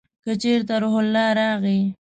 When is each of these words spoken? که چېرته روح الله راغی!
که 0.23 0.31
چېرته 0.41 0.75
روح 0.81 0.95
الله 1.03 1.27
راغی! 1.39 1.81